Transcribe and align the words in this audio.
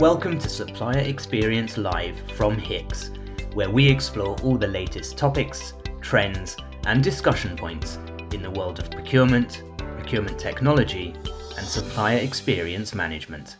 Welcome 0.00 0.38
to 0.38 0.48
Supplier 0.48 1.00
Experience 1.00 1.76
Live 1.76 2.18
from 2.32 2.56
HICX, 2.56 3.54
where 3.54 3.68
we 3.68 3.86
explore 3.88 4.40
all 4.40 4.56
the 4.56 4.66
latest 4.66 5.18
topics, 5.18 5.74
trends, 6.00 6.56
and 6.86 7.04
discussion 7.04 7.56
points 7.56 7.98
in 8.32 8.40
the 8.40 8.50
world 8.50 8.78
of 8.78 8.90
procurement, 8.90 9.62
procurement 9.76 10.38
technology, 10.38 11.14
and 11.58 11.66
supplier 11.66 12.16
experience 12.16 12.94
management. 12.94 13.58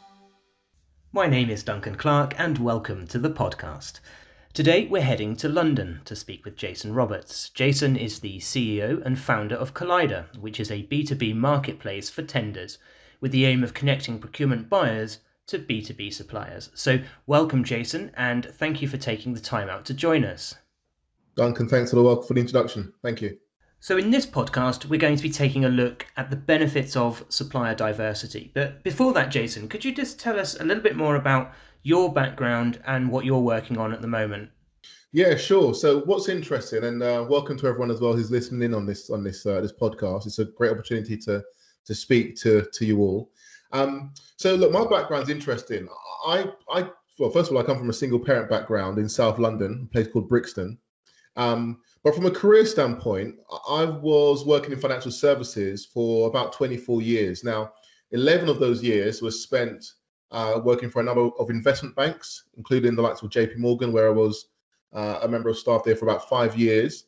My 1.12 1.26
name 1.26 1.50
is 1.50 1.63
Duncan 1.63 1.97
Clark, 1.97 2.35
and 2.38 2.56
welcome 2.56 3.06
to 3.08 3.19
the 3.19 3.30
podcast. 3.30 4.01
Today 4.54 4.87
we're 4.87 5.03
heading 5.03 5.37
to 5.37 5.51
London 5.51 6.01
to 6.06 6.17
speak 6.17 6.46
with 6.46 6.56
Jason 6.56 6.94
Roberts. 6.94 7.51
Jason 7.51 7.94
is 7.94 8.21
the 8.21 8.38
CEO 8.38 9.04
and 9.04 9.19
founder 9.19 9.54
of 9.54 9.74
Kolleqtiv, 9.74 10.38
which 10.38 10.58
is 10.58 10.71
a 10.71 10.85
B2B 10.85 11.37
marketplace 11.37 12.08
for 12.08 12.22
tenders 12.22 12.78
with 13.21 13.33
the 13.33 13.44
aim 13.44 13.62
of 13.62 13.74
connecting 13.74 14.19
procurement 14.19 14.71
buyers 14.71 15.19
to 15.53 15.58
B2B 15.58 16.12
suppliers. 16.14 16.70
So, 16.74 16.98
welcome, 17.27 17.62
Jason, 17.62 18.10
and 18.16 18.47
thank 18.47 18.80
you 18.80 18.88
for 18.88 18.97
taking 18.97 19.34
the 19.34 19.41
time 19.41 19.69
out 19.69 19.84
to 19.84 19.95
join 19.95 20.24
us. 20.24 20.55
Duncan, 21.37 21.69
thanks 21.69 21.91
for 21.91 21.97
the 21.97 22.02
welcome 22.02 22.27
for 22.27 22.33
the 22.33 22.41
introduction. 22.41 22.91
Thank 23.02 23.20
you. 23.20 23.37
So, 23.80 23.98
in 23.98 24.10
this 24.10 24.24
podcast, 24.24 24.87
we're 24.87 24.98
going 24.98 25.16
to 25.16 25.23
be 25.23 25.30
taking 25.30 25.66
a 25.66 25.69
look 25.69 26.07
at 26.16 26.30
the 26.30 26.37
benefits 26.37 26.96
of 26.96 27.23
supplier 27.29 27.74
diversity. 27.74 28.51
But 28.55 28.83
before 28.83 29.12
that, 29.12 29.30
Jason, 29.30 29.69
could 29.69 29.84
you 29.84 29.95
just 29.95 30.19
tell 30.19 30.41
us 30.41 30.59
a 30.59 30.65
little 30.65 30.83
bit 30.83 30.96
more 30.96 31.16
about 31.16 31.52
your 31.82 32.10
background 32.10 32.80
and 32.87 33.10
what 33.10 33.27
you're 33.27 33.38
working 33.38 33.77
on 33.77 33.93
at 33.93 34.01
the 34.01 34.09
moment? 34.09 34.48
Yeah, 35.12 35.37
sure. 35.37 35.74
So, 35.74 36.01
what's 36.07 36.30
interesting, 36.30 36.84
and 36.84 37.02
uh, 37.02 37.27
welcome 37.29 37.59
to 37.59 37.66
everyone 37.66 37.91
as 37.91 38.01
well 38.01 38.15
who's 38.15 38.30
listening 38.30 38.62
in 38.62 38.73
on 38.73 38.87
this 38.87 39.10
on 39.10 39.23
this 39.23 39.45
uh, 39.45 39.60
this 39.60 39.73
podcast. 39.73 40.27
It's 40.27 40.38
a 40.38 40.46
great 40.46 40.73
opportunity 40.73 41.19
to 41.19 41.45
to 41.84 41.95
speak 41.95 42.37
to 42.37 42.66
to 42.73 42.87
you 42.87 43.01
all. 43.01 43.30
Um, 43.73 44.12
so 44.37 44.55
look, 44.55 44.73
my 44.73 44.87
background's 44.87 45.31
interesting. 45.31 45.89
I, 46.27 46.47
I, 46.71 46.91
well, 47.19 47.30
first 47.30 47.51
of 47.51 47.57
all, 47.57 47.63
I 47.63 47.67
come 47.67 47.79
from 47.79 47.91
a 47.91 47.95
single 47.95 48.19
parent 48.19 48.51
background 48.51 48.99
in 48.99 49.09
South 49.09 49.39
London, 49.39 49.88
a 49.88 49.93
place 49.93 50.09
called 50.13 50.29
Brixton. 50.29 50.79
Um, 51.37 51.80
but 52.05 52.15
from 52.15 52.27
a 52.27 52.30
career 52.30 52.66
standpoint, 52.66 53.37
I 53.69 53.85
was 53.85 54.45
working 54.45 54.73
in 54.73 54.79
financial 54.79 55.11
services 55.11 55.87
for 55.87 56.29
about 56.29 56.52
24 56.52 57.01
years. 57.01 57.45
Now, 57.45 57.73
11 58.11 58.49
of 58.49 58.59
those 58.59 58.83
years 58.83 59.23
was 59.23 59.43
spent 59.43 59.85
uh, 60.30 60.61
working 60.63 60.91
for 60.91 61.01
a 61.01 61.05
number 61.05 61.30
of 61.39 61.51
investment 61.51 61.95
banks, 61.96 62.45
including 62.57 62.95
the 62.95 63.02
likes 63.02 63.23
of 63.23 63.30
JP 63.30 63.57
Morgan, 63.57 63.93
where 63.93 64.08
I 64.08 64.12
was 64.12 64.46
uh, 64.92 65.20
a 65.22 65.28
member 65.28 65.48
of 65.48 65.58
staff 65.58 65.84
there 65.84 65.96
for 65.96 66.06
about 66.06 66.28
five 66.28 66.56
years. 66.56 67.05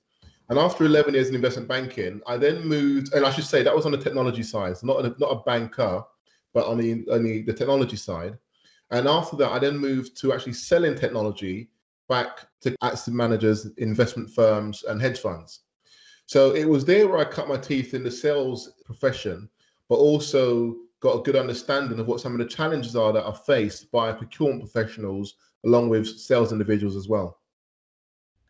And 0.49 0.59
after 0.59 0.85
11 0.85 1.15
years 1.15 1.29
in 1.29 1.35
investment 1.35 1.69
banking, 1.69 2.21
I 2.27 2.37
then 2.37 2.67
moved, 2.67 3.15
and 3.15 3.25
I 3.25 3.31
should 3.31 3.45
say 3.45 3.63
that 3.63 3.75
was 3.75 3.87
on 3.87 3.93
the 3.93 3.99
technology 3.99 4.43
side, 4.43 4.77
so 4.77 4.87
not 4.87 5.05
a, 5.05 5.15
not 5.19 5.29
a 5.29 5.43
banker 5.43 6.05
but 6.55 6.67
on 6.67 6.79
the 6.79 7.05
on 7.11 7.23
the, 7.23 7.43
the 7.43 7.53
technology 7.53 7.97
side. 7.97 8.39
And 8.91 9.09
after 9.09 9.37
that, 9.37 9.51
I 9.51 9.59
then 9.59 9.77
moved 9.77 10.17
to 10.21 10.33
actually 10.33 10.53
selling 10.53 10.95
technology 10.95 11.69
back 12.09 12.47
to 12.61 12.77
asset 12.81 13.13
managers, 13.15 13.67
investment 13.77 14.31
firms, 14.31 14.85
and 14.85 15.01
hedge 15.01 15.19
funds. 15.19 15.61
So 16.27 16.53
it 16.55 16.69
was 16.69 16.85
there 16.85 17.09
where 17.09 17.19
I 17.19 17.25
cut 17.25 17.49
my 17.49 17.57
teeth 17.57 17.93
in 17.93 18.05
the 18.05 18.11
sales 18.11 18.73
profession, 18.85 19.49
but 19.89 19.97
also 19.97 20.77
got 21.01 21.19
a 21.19 21.23
good 21.23 21.37
understanding 21.37 21.99
of 21.99 22.07
what 22.07 22.21
some 22.21 22.33
of 22.33 22.39
the 22.39 22.47
challenges 22.47 22.97
are 22.97 23.13
that 23.13 23.25
are 23.25 23.35
faced 23.35 23.91
by 23.91 24.13
procurement 24.13 24.61
professionals 24.61 25.35
along 25.67 25.89
with 25.89 26.07
sales 26.07 26.53
individuals 26.53 26.97
as 26.97 27.09
well. 27.09 27.41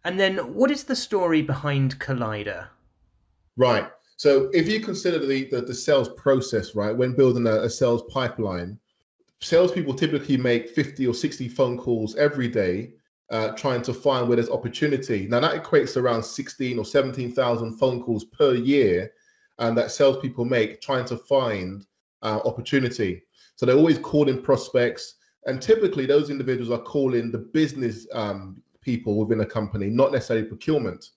And 0.04 0.20
then, 0.20 0.36
what 0.54 0.70
is 0.70 0.84
the 0.84 0.96
story 0.96 1.42
behind 1.42 1.98
Kolleqtiv? 1.98 2.68
Right. 3.56 3.90
So 4.16 4.50
if 4.52 4.68
you 4.68 4.80
consider 4.80 5.18
the, 5.18 5.44
the, 5.50 5.62
the 5.62 5.74
sales 5.74 6.08
process, 6.10 6.74
right, 6.74 6.96
when 6.96 7.14
building 7.14 7.46
a, 7.46 7.62
a 7.62 7.70
sales 7.70 8.02
pipeline, 8.10 8.78
salespeople 9.40 9.94
typically 9.94 10.36
make 10.36 10.70
50 10.70 11.06
or 11.06 11.14
60 11.14 11.48
phone 11.48 11.76
calls 11.76 12.14
every 12.16 12.48
day 12.48 12.92
uh, 13.30 13.48
trying 13.52 13.82
to 13.82 13.94
find 13.94 14.28
where 14.28 14.36
there's 14.36 14.50
opportunity. 14.50 15.26
Now 15.26 15.40
that 15.40 15.62
equates 15.62 15.94
to 15.94 16.00
around 16.00 16.22
16 16.22 16.78
or 16.78 16.84
17,000 16.84 17.78
phone 17.78 18.02
calls 18.02 18.24
per 18.26 18.54
year 18.54 19.12
and 19.58 19.76
that 19.78 19.90
salespeople 19.90 20.44
make 20.44 20.80
trying 20.80 21.04
to 21.06 21.16
find 21.16 21.86
uh, 22.22 22.40
opportunity. 22.44 23.22
So 23.56 23.66
they're 23.66 23.76
always 23.76 23.98
calling 23.98 24.42
prospects, 24.42 25.14
and 25.46 25.62
typically 25.62 26.06
those 26.06 26.30
individuals 26.30 26.70
are 26.70 26.82
calling 26.82 27.30
the 27.30 27.38
business 27.38 28.06
um, 28.12 28.62
people 28.80 29.16
within 29.16 29.40
a 29.40 29.46
company, 29.46 29.88
not 29.88 30.12
necessarily 30.12 30.46
procurement. 30.46 31.10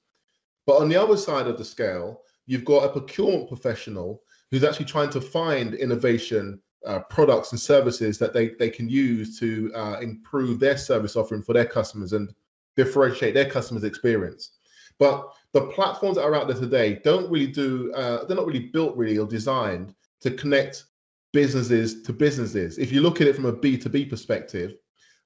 But 0.65 0.81
on 0.81 0.89
the 0.89 0.97
other 0.97 1.17
side 1.17 1.47
of 1.47 1.57
the 1.57 1.65
scale, 1.65 2.21
you've 2.47 2.65
got 2.65 2.85
a 2.85 2.89
procurement 2.89 3.47
professional 3.47 4.23
who's 4.49 4.63
actually 4.63 4.85
trying 4.85 5.09
to 5.11 5.21
find 5.21 5.75
innovation 5.75 6.59
uh, 6.85 6.99
products 7.09 7.51
and 7.51 7.59
services 7.59 8.17
that 8.17 8.33
they, 8.33 8.49
they 8.59 8.69
can 8.69 8.89
use 8.89 9.39
to 9.39 9.71
uh, 9.75 9.99
improve 9.99 10.59
their 10.59 10.77
service 10.77 11.15
offering 11.15 11.43
for 11.43 11.53
their 11.53 11.65
customers 11.65 12.13
and 12.13 12.33
differentiate 12.75 13.33
their 13.33 13.49
customers' 13.49 13.83
experience. 13.83 14.51
But 14.99 15.33
the 15.53 15.67
platforms 15.67 16.15
that 16.15 16.23
are 16.23 16.35
out 16.35 16.47
there 16.47 16.57
today 16.57 17.01
don't 17.03 17.29
really 17.29 17.47
do, 17.47 17.91
uh, 17.93 18.25
they're 18.25 18.37
not 18.37 18.47
really 18.47 18.67
built 18.67 18.95
really 18.95 19.17
or 19.17 19.27
designed 19.27 19.93
to 20.21 20.31
connect 20.31 20.85
businesses 21.33 22.01
to 22.03 22.13
businesses. 22.13 22.77
If 22.77 22.91
you 22.91 23.01
look 23.01 23.21
at 23.21 23.27
it 23.27 23.35
from 23.35 23.45
a 23.45 23.53
B2B 23.53 24.09
perspective, 24.09 24.75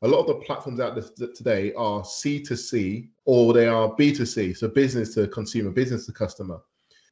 a 0.01 0.07
lot 0.07 0.19
of 0.19 0.27
the 0.27 0.45
platforms 0.45 0.79
out 0.79 0.95
there 0.95 1.27
today 1.35 1.73
are 1.73 2.01
C2C 2.01 3.07
or 3.25 3.53
they 3.53 3.67
are 3.67 3.89
B2C, 3.95 4.57
so 4.57 4.67
business 4.67 5.13
to 5.13 5.27
consumer, 5.27 5.69
business 5.69 6.07
to 6.07 6.11
customer. 6.11 6.59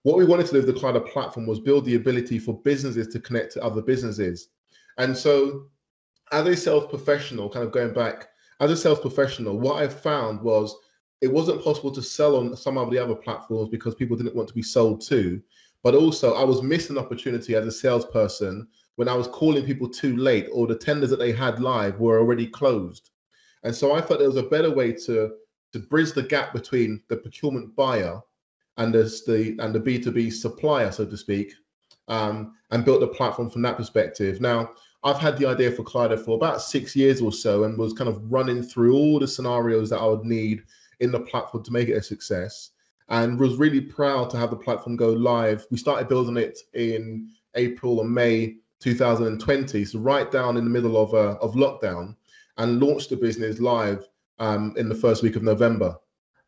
What 0.03 0.17
we 0.17 0.25
wanted 0.25 0.45
to 0.47 0.53
do 0.53 0.65
with 0.65 0.73
the 0.73 0.79
Kolleqtiv 0.79 1.11
platform 1.11 1.45
was 1.45 1.59
build 1.59 1.83
the 1.83 1.95
ability 1.95 2.39
for 2.39 2.61
businesses 2.61 3.07
to 3.09 3.19
connect 3.19 3.53
to 3.53 3.63
other 3.63 3.81
businesses. 3.81 4.49
And 4.97 5.17
so, 5.17 5.67
as 6.31 6.47
a 6.47 6.55
sales 6.55 6.87
professional, 6.89 7.49
kind 7.49 7.65
of 7.65 7.73
going 7.73 7.93
back, 7.93 8.29
as 8.61 8.71
a 8.71 8.77
sales 8.77 8.99
professional, 8.99 9.59
what 9.59 9.75
I 9.75 9.87
found 9.89 10.41
was 10.41 10.75
it 11.21 11.27
wasn't 11.27 11.63
possible 11.63 11.91
to 11.91 12.01
sell 12.01 12.37
on 12.37 12.55
some 12.55 12.77
of 12.77 12.91
the 12.91 12.97
other 12.97 13.15
platforms 13.15 13.69
because 13.69 13.93
people 13.93 14.15
didn't 14.15 14.35
want 14.35 14.47
to 14.47 14.53
be 14.53 14.61
sold 14.61 15.01
to. 15.07 15.41
But 15.83 15.95
also, 15.95 16.33
I 16.33 16.43
was 16.43 16.61
missing 16.61 16.97
opportunity 16.97 17.55
as 17.55 17.65
a 17.65 17.71
salesperson 17.71 18.67
when 18.95 19.09
I 19.09 19.15
was 19.15 19.27
calling 19.27 19.65
people 19.65 19.89
too 19.89 20.15
late 20.15 20.47
or 20.51 20.67
the 20.67 20.75
tenders 20.75 21.09
that 21.09 21.19
they 21.19 21.31
had 21.31 21.61
live 21.61 21.99
were 21.99 22.19
already 22.19 22.47
closed. 22.47 23.11
And 23.63 23.75
so 23.75 23.93
I 23.93 24.01
thought 24.01 24.19
there 24.19 24.27
was 24.27 24.37
a 24.37 24.43
better 24.43 24.71
way 24.73 24.93
to, 24.93 25.31
to 25.73 25.79
bridge 25.79 26.13
the 26.13 26.23
gap 26.23 26.53
between 26.53 27.01
the 27.09 27.17
procurement 27.17 27.75
buyer 27.75 28.21
and 28.79 28.93
the 28.93 29.55
and 29.59 29.75
the 29.75 29.79
B2B 29.79 30.33
supplier, 30.33 30.91
so 30.91 31.05
to 31.05 31.17
speak, 31.17 31.53
um, 32.07 32.55
and 32.71 32.85
built 32.85 33.01
the 33.01 33.07
platform 33.07 33.49
from 33.49 33.61
that 33.63 33.77
perspective. 33.77 34.41
Now, 34.41 34.71
I've 35.03 35.19
had 35.19 35.37
the 35.37 35.45
idea 35.45 35.71
for 35.71 35.83
Kolleqtiv 35.83 36.25
for 36.25 36.35
about 36.35 36.61
six 36.61 36.95
years 36.95 37.21
or 37.21 37.31
so 37.31 37.65
and 37.65 37.77
was 37.77 37.93
kind 37.93 38.09
of 38.09 38.31
running 38.31 38.63
through 38.63 38.95
all 38.95 39.19
the 39.19 39.27
scenarios 39.27 39.89
that 39.91 39.99
I 39.99 40.05
would 40.05 40.25
need 40.25 40.63
in 41.01 41.11
the 41.11 41.19
platform 41.19 41.63
to 41.63 41.71
make 41.71 41.89
it 41.89 41.93
a 41.93 42.01
success 42.01 42.71
and 43.09 43.39
was 43.39 43.55
really 43.55 43.81
proud 43.81 44.29
to 44.29 44.37
have 44.37 44.49
the 44.49 44.55
platform 44.55 44.95
go 44.95 45.09
live. 45.09 45.65
We 45.71 45.77
started 45.77 46.07
building 46.07 46.37
it 46.37 46.59
in 46.73 47.29
April 47.55 48.01
and 48.01 48.13
May 48.13 48.57
2020, 48.79 49.85
so 49.85 49.99
right 49.99 50.31
down 50.31 50.57
in 50.57 50.63
the 50.63 50.69
middle 50.69 50.95
of, 50.95 51.13
uh, 51.13 51.37
of 51.41 51.55
lockdown, 51.55 52.15
and 52.57 52.79
launched 52.79 53.09
the 53.09 53.17
business 53.17 53.59
live 53.59 54.07
um, 54.39 54.73
in 54.77 54.89
the 54.89 54.95
first 54.95 55.23
week 55.23 55.35
of 55.35 55.43
November. 55.43 55.97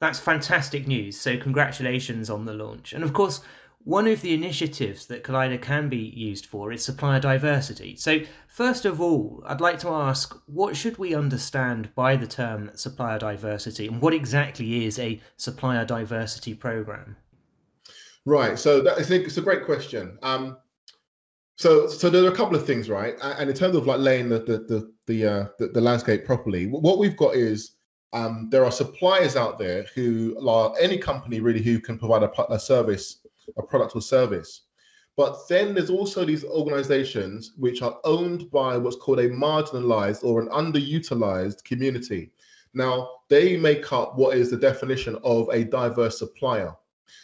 That's 0.02 0.20
fantastic 0.20 0.88
news. 0.88 1.18
So, 1.18 1.38
congratulations 1.38 2.32
on 2.32 2.44
the 2.44 2.56
launch. 2.56 2.94
And 2.94 3.04
of 3.04 3.14
course, 3.14 3.42
one 3.84 4.08
of 4.08 4.20
the 4.22 4.34
initiatives 4.34 5.06
that 5.06 5.24
Kolleqtiv 5.24 5.62
can 5.62 5.90
be 5.90 5.98
used 6.16 6.48
for 6.48 6.72
is 6.72 6.84
supplier 6.84 7.20
diversity. 7.20 7.96
So, 7.96 8.20
first 8.48 8.86
of 8.86 9.00
all, 9.00 9.44
I'd 9.46 9.62
like 9.62 9.78
to 9.80 9.90
ask 9.90 10.36
what 10.48 10.76
should 10.76 10.98
we 10.98 11.14
understand 11.14 11.94
by 11.94 12.16
the 12.16 12.26
term 12.26 12.72
supplier 12.74 13.20
diversity 13.20 13.88
and 13.88 14.02
what 14.02 14.16
exactly 14.16 14.86
is 14.86 14.98
a 14.98 15.22
supplier 15.38 15.86
diversity 15.86 16.56
program? 16.56 17.16
Right. 18.26 18.58
So, 18.58 18.82
that, 18.82 18.98
I 18.98 19.04
think 19.04 19.26
it's 19.26 19.38
a 19.38 19.42
great 19.42 19.66
question. 19.66 20.18
Um, 20.24 20.58
so, 21.58 21.88
so 21.88 22.10
there 22.10 22.24
are 22.24 22.34
a 22.34 22.36
couple 22.36 22.56
of 22.56 22.66
things, 22.66 22.90
right? 22.90 23.14
And 23.22 23.48
in 23.48 23.56
terms 23.56 23.76
of 23.76 23.86
like 23.86 24.00
laying 24.00 24.30
the 24.30 24.40
the 24.40 24.58
the 24.58 24.92
the, 25.06 25.26
uh, 25.26 25.46
the, 25.60 25.68
the 25.68 25.82
landscape 25.82 26.26
properly, 26.26 26.66
what 26.66 26.98
we've 26.98 27.18
got 27.18 27.36
is 27.36 27.76
um, 28.14 28.50
there 28.50 28.66
are 28.66 28.72
suppliers 28.72 29.36
out 29.36 29.58
there 29.58 29.86
who 29.96 30.38
are 30.48 30.74
any 30.80 30.98
company 30.98 31.40
really 31.40 31.62
who 31.62 31.80
can 31.80 31.98
provide 31.98 32.24
a, 32.24 32.54
a 32.54 32.60
service, 32.60 33.26
a 33.58 33.64
product 33.64 33.96
or 33.96 34.02
service. 34.02 34.64
But 35.18 35.48
then 35.50 35.74
there's 35.74 35.90
also 35.90 36.26
these 36.26 36.44
organizations 36.44 37.54
which 37.58 37.82
are 37.82 38.00
owned 38.04 38.50
by 38.50 38.78
what's 38.78 38.96
called 38.96 39.20
a 39.20 39.30
marginalized 39.30 40.24
or 40.24 40.42
an 40.42 40.48
underutilized 40.50 41.64
community. 41.64 42.32
Now, 42.74 43.10
they 43.30 43.58
make 43.58 43.92
up 43.92 44.18
what 44.18 44.38
is 44.38 44.50
the 44.50 44.58
definition 44.58 45.18
of 45.24 45.50
a 45.50 45.66
diverse 45.66 46.18
supplier. 46.20 46.74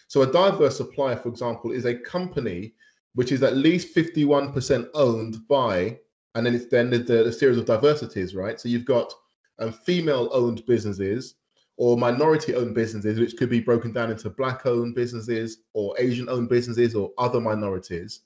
So, 0.08 0.22
a 0.22 0.32
diverse 0.32 0.78
supplier, 0.78 1.16
for 1.16 1.30
example, 1.30 1.72
is 1.72 1.86
a 1.86 1.96
company 1.96 2.74
which 3.16 3.32
is 3.32 3.42
at 3.42 3.58
least 3.58 3.96
51% 3.96 4.90
owned 4.94 5.48
by, 5.48 5.98
and 6.36 6.46
then 6.46 6.54
it's 6.54 6.68
then 6.68 6.90
the, 6.90 7.00
the 7.00 7.32
series 7.32 7.58
of 7.58 7.66
diversities, 7.66 8.36
right? 8.36 8.60
So, 8.60 8.68
you've 8.68 8.86
got 8.86 9.14
and 9.60 9.76
female 9.76 10.30
owned 10.32 10.66
businesses 10.66 11.36
or 11.78 11.96
minority 11.96 12.56
owned 12.56 12.74
businesses, 12.74 13.20
which 13.20 13.38
could 13.38 13.50
be 13.50 13.60
broken 13.60 13.92
down 13.92 14.12
into 14.12 14.30
black 14.30 14.66
owned 14.66 14.96
businesses 14.96 15.60
or 15.74 15.96
Asian 16.00 16.28
owned 16.28 16.50
businesses 16.50 16.96
or 16.96 17.12
other 17.18 17.40
minorities. 17.40 18.22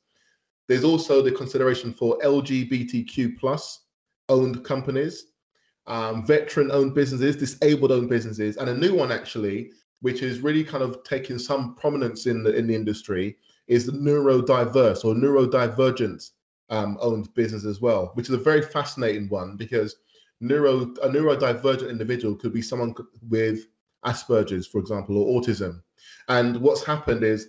There's 0.67 0.85
also 0.85 1.21
the 1.21 1.31
consideration 1.31 1.93
for 1.93 2.17
LGBTQ 2.19 3.37
plus 3.37 3.81
owned 4.29 4.63
companies, 4.63 5.27
um, 5.87 6.25
veteran 6.25 6.71
owned 6.71 6.95
businesses, 6.95 7.35
disabled 7.35 7.91
owned 7.91 8.09
businesses, 8.09 8.55
and 8.55 8.69
a 8.69 8.77
new 8.77 8.95
one 8.95 9.11
actually, 9.11 9.71
which 9.99 10.21
is 10.21 10.39
really 10.39 10.63
kind 10.63 10.83
of 10.83 11.03
taking 11.03 11.37
some 11.37 11.75
prominence 11.75 12.25
in 12.25 12.43
the 12.43 12.55
in 12.55 12.67
the 12.67 12.75
industry, 12.75 13.37
is 13.67 13.85
the 13.85 13.91
neurodiverse 13.91 15.03
or 15.03 15.13
neurodivergent 15.13 16.31
um, 16.69 16.97
owned 17.01 17.33
business 17.33 17.65
as 17.65 17.81
well, 17.81 18.11
which 18.13 18.29
is 18.29 18.35
a 18.35 18.37
very 18.37 18.61
fascinating 18.61 19.27
one 19.27 19.57
because 19.57 19.97
neuro 20.41 20.81
a 20.81 21.09
neurodivergent 21.09 21.89
individual 21.89 22.35
could 22.35 22.53
be 22.53 22.61
someone 22.61 22.93
with 23.29 23.67
Asperger's, 24.05 24.67
for 24.67 24.79
example, 24.79 25.17
or 25.17 25.41
autism. 25.41 25.81
And 26.27 26.57
what's 26.57 26.83
happened 26.83 27.23
is 27.23 27.47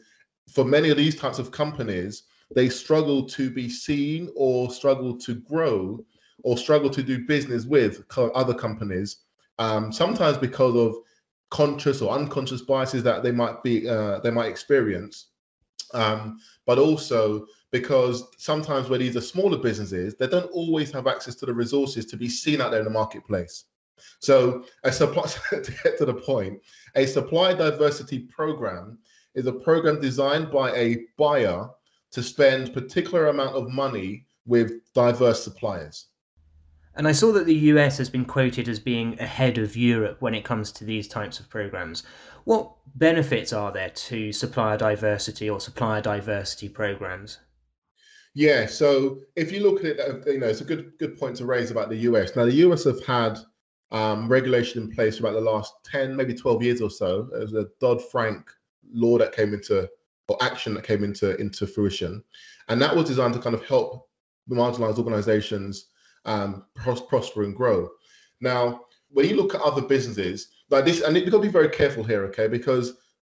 for 0.51 0.65
many 0.65 0.91
of 0.91 0.97
these 0.97 1.17
types 1.17 1.39
of 1.39 1.51
companies, 1.51 2.25
they 2.55 2.69
struggle 2.69 3.25
to 3.29 3.51
be 3.51 3.69
seen 3.69 4.31
or 4.37 4.71
struggle 4.71 5.17
to 5.19 5.35
grow 5.35 6.05
or 6.45 6.59
struggle 6.59 6.91
to 6.91 7.03
do 7.03 7.25
business 7.27 7.65
with 7.65 8.05
other 8.17 8.55
companies, 8.55 9.19
um, 9.59 9.93
sometimes 9.93 10.37
because 10.37 10.77
of 10.77 10.97
conscious 11.51 12.03
or 12.03 12.13
unconscious 12.13 12.63
biases 12.63 13.03
that 13.03 13.23
they 13.23 13.31
might 13.31 13.63
be 13.63 13.89
uh, 13.89 14.19
they 14.21 14.31
might 14.31 14.51
experience, 14.51 15.29
um, 15.95 16.39
but 16.67 16.79
also 16.79 17.47
because 17.71 18.25
sometimes 18.39 18.89
where 18.89 18.99
these 18.99 19.17
are 19.17 19.23
smaller 19.23 19.59
businesses, 19.59 20.15
they 20.15 20.27
don't 20.27 20.51
always 20.53 20.91
have 20.93 21.07
access 21.07 21.35
to 21.37 21.47
the 21.47 21.55
resources 21.55 22.07
to 22.07 22.17
be 22.17 22.29
seen 22.29 22.61
out 22.61 22.71
there 22.71 22.81
in 22.81 22.85
the 22.85 22.91
marketplace. 22.91 23.65
So 24.21 24.65
a 24.85 24.93
supply 24.93 25.25
to 25.51 25.75
get 25.83 25.99
to 25.99 26.05
the 26.05 26.15
point, 26.15 26.61
a 26.95 27.07
supply 27.07 27.55
diversity 27.55 28.21
program 28.21 28.99
is 29.35 29.47
a 29.47 29.53
program 29.53 30.01
designed 30.01 30.51
by 30.51 30.75
a 30.77 30.99
buyer 31.17 31.69
to 32.13 32.23
spend 32.23 32.75
particular 32.75 33.29
amount 33.29 33.57
of 33.57 33.71
money 33.71 34.27
with 34.45 34.73
diverse 34.93 35.43
suppliers. 35.43 36.09
And 36.95 37.09
I 37.09 37.13
saw 37.13 37.33
that 37.33 37.47
the 37.47 37.55
US 37.55 37.99
has 37.99 38.11
been 38.11 38.25
quoted 38.25 38.69
as 38.69 38.79
being 38.79 39.19
ahead 39.19 39.59
of 39.59 39.77
Europe 39.77 40.19
when 40.21 40.35
it 40.35 40.45
comes 40.45 40.71
to 40.73 40.85
these 40.85 41.09
types 41.09 41.41
of 41.41 41.49
programs. 41.49 42.03
What 42.45 42.73
benefits 42.95 43.53
are 43.53 43.73
there 43.73 43.91
to 43.91 44.33
supplier 44.33 44.77
diversity 44.77 45.49
or 45.49 45.61
supplier 45.61 46.03
diversity 46.03 46.69
programs? 46.69 47.39
Yeah, 48.35 48.67
so 48.67 49.21
if 49.37 49.53
you 49.53 49.63
look 49.63 49.81
at 49.81 49.87
it, 49.87 50.01
uh, 50.01 50.31
you 50.31 50.41
know, 50.41 50.47
it's 50.47 50.61
a 50.61 50.65
good 50.65 50.93
good 50.99 51.19
point 51.19 51.37
to 51.37 51.47
raise 51.47 51.71
about 51.71 51.89
the 51.89 51.97
US. 52.09 52.35
Now, 52.35 52.45
the 52.45 52.65
US 52.67 52.85
have 52.85 53.05
had 53.05 53.39
um, 53.91 54.29
regulation 54.29 54.83
in 54.83 54.91
place 54.91 55.19
for 55.19 55.27
about 55.27 55.35
the 55.35 55.51
last 55.51 55.75
10, 55.85 56.17
maybe 56.17 56.35
12 56.35 56.63
years 56.63 56.81
or 56.81 56.91
so. 56.91 57.29
There's 57.31 57.53
a 57.53 57.69
Dodd 57.79 58.03
Frank 58.11 58.51
law 58.93 59.19
that 59.19 59.37
came 59.37 59.53
into, 59.53 59.89
or 60.29 60.43
action 60.43 60.75
that 60.75 60.85
came 60.85 61.05
into, 61.05 61.37
into 61.37 61.67
fruition. 61.67 62.25
And 62.69 62.81
that 62.81 62.97
was 62.97 63.07
designed 63.07 63.35
to 63.35 63.41
kind 63.41 63.55
of 63.55 63.65
help 63.67 64.09
marginalized 64.51 64.99
organizations 64.99 65.89
um, 66.25 66.65
pros- 66.75 67.03
prosper 67.03 67.45
and 67.45 67.55
grow. 67.55 67.89
Now, 68.41 68.83
when 69.11 69.29
you 69.29 69.37
look 69.37 69.55
at 69.55 69.61
other 69.61 69.83
businesses 69.83 70.49
like 70.71 70.85
this, 70.85 71.01
and 71.01 71.17
you've 71.17 71.31
got 71.31 71.39
to 71.39 71.43
be 71.43 71.49
very 71.49 71.69
careful 71.69 72.03
here, 72.03 72.25
okay? 72.25 72.49
Because 72.49 72.95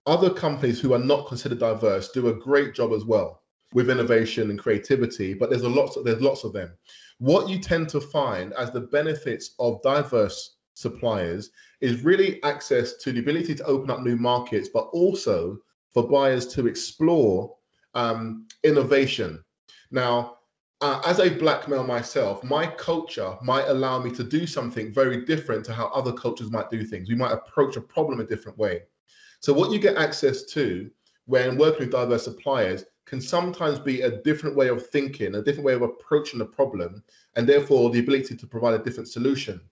other 0.07 0.31
companies 0.31 0.81
who 0.81 0.93
are 0.93 0.99
not 0.99 1.29
considered 1.29 1.59
diverse 1.59 2.11
do 2.11 2.29
a 2.29 2.35
great 2.35 2.75
job 2.75 2.93
as 2.93 3.05
well 3.05 3.43
with 3.73 3.91
innovation 3.91 4.51
and 4.51 4.59
creativity, 4.59 5.35
but 5.35 5.51
there's 5.51 5.63
a 5.63 5.69
lot 5.69 5.91
there's 6.05 6.21
lots 6.21 6.45
of 6.45 6.53
them. 6.53 6.73
What 7.19 7.49
you 7.49 7.59
tend 7.59 7.89
to 7.91 8.01
find 8.01 8.53
as 8.55 8.71
the 8.71 8.83
benefits 8.83 9.55
of 9.59 9.83
diverse 9.83 10.57
suppliers 10.75 11.51
is 11.81 12.05
really 12.05 12.43
access 12.43 12.95
to 12.99 13.13
the 13.13 13.21
ability 13.21 13.55
to 13.57 13.65
open 13.65 13.91
up 13.91 14.01
new 14.01 14.17
markets, 14.17 14.69
but 14.73 14.89
also 14.93 15.59
for 15.93 16.09
buyers 16.09 16.47
to 16.49 16.67
explore 16.67 17.55
um, 17.95 18.47
innovation. 18.63 19.43
Now, 19.91 20.39
uh, 20.85 21.01
as 21.07 21.19
a 21.19 21.31
black 21.31 21.67
male 21.67 21.83
myself, 21.83 22.45
my 22.45 22.67
culture 22.67 23.39
might 23.41 23.67
allow 23.69 23.99
me 23.99 24.11
to 24.11 24.23
do 24.23 24.47
something 24.47 24.93
very 24.93 25.25
different 25.25 25.65
to 25.65 25.73
how 25.73 25.87
other 25.87 26.13
cultures 26.13 26.51
might 26.51 26.69
do 26.69 26.85
things. 26.85 27.09
We 27.09 27.15
might 27.15 27.33
approach 27.33 27.77
a 27.77 27.81
problem 27.81 28.21
a 28.21 28.25
different 28.25 28.59
way. 28.59 28.83
So, 29.41 29.55
what 29.55 29.73
you 29.73 29.79
get 29.79 29.97
access 29.97 30.45
to 30.57 30.91
when 31.25 31.57
working 31.57 31.87
with 31.87 31.91
diverse 31.91 32.25
suppliers 32.25 32.85
can 33.07 33.19
sometimes 33.19 33.79
be 33.79 34.03
a 34.03 34.21
different 34.21 34.57
way 34.57 34.69
of 34.69 34.87
thinking, 34.87 35.37
a 35.37 35.43
different 35.43 35.65
way 35.65 35.73
of 35.73 35.81
approaching 35.81 36.39
the 36.39 36.45
problem, 36.45 37.03
and 37.37 37.49
therefore 37.49 37.89
the 37.89 38.01
ability 38.01 38.37
to 38.37 38.47
provide 38.47 38.79
a 38.79 38.85
different 38.85 39.09
solution. 39.09 39.63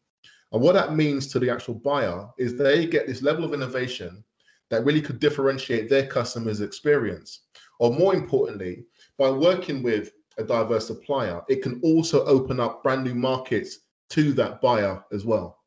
And 0.53 0.63
what 0.63 0.73
that 0.73 0.97
means 0.97 1.27
to 1.27 1.39
the 1.39 1.51
actual 1.51 1.75
buyer 1.75 2.27
is 2.39 2.57
they 2.57 2.87
get 2.87 3.07
this 3.07 3.21
level 3.21 3.45
of 3.45 3.53
innovation 3.53 4.25
that 4.71 4.87
really 4.87 5.03
could 5.03 5.21
differentiate 5.21 5.91
their 5.91 6.07
customers' 6.07 6.63
experience. 6.63 7.41
Or 7.81 7.93
more 7.93 8.15
importantly, 8.15 8.87
by 9.19 9.29
working 9.29 9.83
with 9.83 10.13
a 10.39 10.45
diverse 10.45 10.87
supplier, 10.87 11.43
it 11.49 11.63
can 11.63 11.81
also 11.83 12.25
open 12.27 12.61
up 12.61 12.83
brand 12.83 13.05
new 13.05 13.15
markets 13.15 13.81
to 14.11 14.33
that 14.35 14.61
buyer 14.61 15.03
as 15.13 15.25
well. 15.25 15.59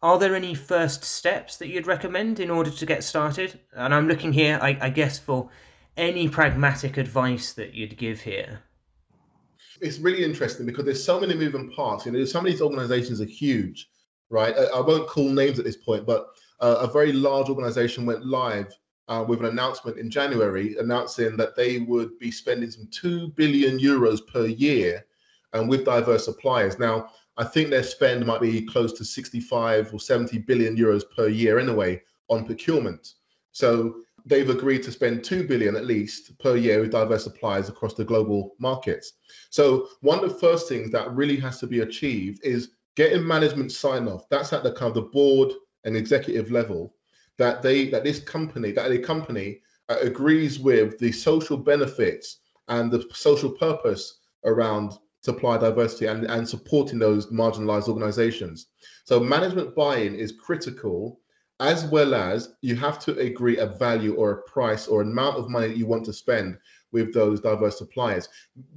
Are 0.00 0.18
there 0.18 0.36
any 0.36 0.54
first 0.54 1.02
steps 1.02 1.56
that 1.56 1.68
you'd 1.68 1.88
recommend 1.88 2.38
in 2.38 2.50
order 2.50 2.70
to 2.70 2.86
get 2.86 3.02
started? 3.02 3.58
And 3.74 3.92
I'm 3.92 4.06
looking 4.06 4.32
here, 4.32 4.58
I, 4.62 4.78
I 4.80 4.90
guess, 4.90 5.18
for 5.18 5.50
any 5.98 6.28
pragmatic 6.28 6.96
advice 6.96 7.52
that 7.54 7.74
you'd 7.74 7.98
give 7.98 8.20
here? 8.20 8.60
It's 9.80 9.98
really 9.98 10.24
interesting 10.24 10.64
because 10.66 10.84
there's 10.84 11.04
so 11.04 11.20
many 11.20 11.34
moving 11.34 11.70
parts. 11.72 12.06
You 12.06 12.12
know, 12.12 12.24
some 12.24 12.46
of 12.46 12.50
these 12.50 12.62
organizations 12.62 13.20
are 13.20 13.26
huge, 13.26 13.90
right? 14.30 14.54
I, 14.56 14.78
I 14.78 14.80
won't 14.80 15.08
call 15.08 15.28
names 15.28 15.58
at 15.58 15.64
this 15.64 15.76
point, 15.76 16.06
but 16.06 16.28
uh, 16.60 16.78
a 16.80 16.92
very 16.92 17.12
large 17.12 17.48
organization 17.48 18.06
went 18.06 18.24
live 18.24 18.72
uh, 19.08 19.24
with 19.26 19.40
an 19.40 19.46
announcement 19.46 19.98
in 19.98 20.10
January 20.10 20.76
announcing 20.78 21.36
that 21.36 21.56
they 21.56 21.78
would 21.78 22.18
be 22.18 22.30
spending 22.30 22.70
some 22.70 22.86
2 22.90 23.28
billion 23.28 23.78
euros 23.78 24.20
per 24.26 24.46
year 24.46 25.04
and 25.54 25.68
with 25.68 25.84
diverse 25.84 26.24
suppliers. 26.24 26.78
Now, 26.78 27.10
I 27.36 27.44
think 27.44 27.70
their 27.70 27.82
spend 27.82 28.26
might 28.26 28.40
be 28.40 28.66
close 28.66 28.92
to 28.94 29.04
65 29.04 29.94
or 29.94 30.00
70 30.00 30.38
billion 30.38 30.76
euros 30.76 31.04
per 31.16 31.28
year 31.28 31.58
anyway 31.58 32.02
on 32.28 32.44
procurement. 32.44 33.14
So 33.52 34.02
they've 34.26 34.50
agreed 34.50 34.82
to 34.82 34.92
spend 34.92 35.24
2 35.24 35.46
billion 35.46 35.76
at 35.76 35.86
least 35.86 36.38
per 36.38 36.56
year 36.56 36.80
with 36.80 36.90
diverse 36.90 37.24
suppliers 37.24 37.68
across 37.68 37.94
the 37.94 38.04
global 38.04 38.54
markets. 38.58 39.14
So 39.50 39.88
one 40.00 40.22
of 40.22 40.28
the 40.28 40.38
first 40.38 40.68
things 40.68 40.90
that 40.90 41.14
really 41.14 41.36
has 41.36 41.58
to 41.60 41.66
be 41.66 41.80
achieved 41.80 42.44
is 42.44 42.72
getting 42.96 43.26
management 43.26 43.72
sign 43.72 44.06
off. 44.08 44.28
That's 44.28 44.52
at 44.52 44.64
the 44.64 44.72
kind 44.72 44.90
of 44.90 44.94
the 44.94 45.10
board 45.10 45.52
and 45.84 45.96
executive 45.96 46.50
level 46.50 46.92
that 47.38 47.62
they 47.62 47.88
that 47.88 48.04
this 48.04 48.20
company 48.20 48.72
that 48.72 48.90
a 48.90 48.98
company 48.98 49.60
uh, 49.88 49.96
agrees 50.02 50.58
with 50.58 50.98
the 50.98 51.12
social 51.12 51.56
benefits 51.56 52.40
and 52.68 52.90
the 52.90 53.04
social 53.12 53.50
purpose 53.50 54.18
around 54.44 54.92
supply 55.22 55.58
diversity 55.58 56.06
and, 56.06 56.24
and 56.24 56.48
supporting 56.48 56.98
those 56.98 57.26
marginalized 57.26 57.88
organizations. 57.88 58.68
So 59.04 59.18
management 59.18 59.74
buy-in 59.74 60.14
is 60.14 60.32
critical 60.32 61.20
as 61.60 61.84
well 61.86 62.14
as 62.14 62.54
you 62.60 62.76
have 62.76 62.98
to 63.00 63.18
agree 63.18 63.58
a 63.58 63.66
value 63.66 64.14
or 64.14 64.30
a 64.30 64.42
price 64.42 64.86
or 64.86 65.02
amount 65.02 65.36
of 65.36 65.48
money 65.48 65.68
that 65.68 65.76
you 65.76 65.86
want 65.86 66.04
to 66.04 66.12
spend 66.12 66.56
with 66.92 67.12
those 67.12 67.40
diverse 67.40 67.76
suppliers. 67.76 68.28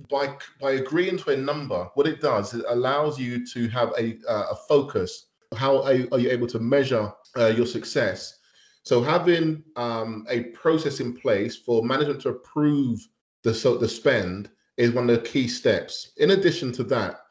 By 0.10 0.36
by 0.60 0.72
agreeing 0.72 1.18
to 1.20 1.32
a 1.32 1.38
number, 1.38 1.90
what 1.94 2.08
it 2.08 2.22
does 2.22 2.54
is 2.54 2.62
it 2.62 2.66
allows 2.70 3.20
you 3.20 3.46
to 3.48 3.68
have 3.70 3.94
a 3.98 4.18
uh, 4.28 4.48
a 4.52 4.56
focus. 4.68 5.28
How 5.56 5.84
are 5.84 5.94
you, 5.94 6.08
are 6.12 6.20
you 6.20 6.30
able 6.32 6.48
to 6.48 6.60
measure 6.60 7.12
uh, 7.38 7.48
your 7.48 7.66
success? 7.66 8.40
So 8.84 9.02
having 9.02 9.64
um, 9.76 10.26
a 10.30 10.44
process 10.46 11.00
in 11.00 11.14
place 11.14 11.56
for 11.56 11.84
management 11.84 12.22
to 12.22 12.30
approve 12.30 13.00
the 13.44 13.54
so 13.54 13.78
the 13.78 13.88
spend 13.88 14.50
is 14.78 14.92
one 14.92 15.10
of 15.10 15.16
the 15.16 15.30
key 15.30 15.48
steps. 15.48 16.12
In 16.18 16.32
addition 16.32 16.72
to 16.74 16.84
that, 16.86 17.22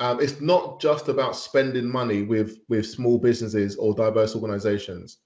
um, 0.00 0.20
it's 0.20 0.40
not 0.40 0.80
just 0.80 1.08
about 1.08 1.36
spending 1.36 1.86
money 1.86 2.22
with 2.22 2.58
with 2.68 2.86
small 2.86 3.18
businesses 3.18 3.76
or 3.76 3.94
diverse 3.94 4.34
organizations. 4.34 5.18